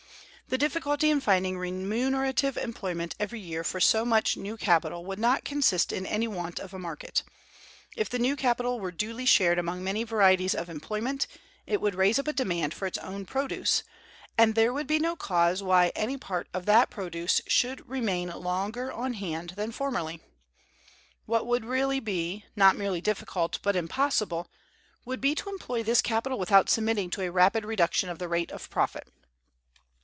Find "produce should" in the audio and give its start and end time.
16.89-17.87